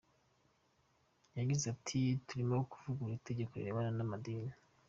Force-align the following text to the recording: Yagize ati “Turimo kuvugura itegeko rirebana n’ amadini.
Yagize 1.37 1.65
ati 1.75 1.99
“Turimo 2.27 2.55
kuvugura 2.71 3.13
itegeko 3.15 3.51
rirebana 3.55 3.91
n’ 3.95 3.99
amadini. 4.05 4.51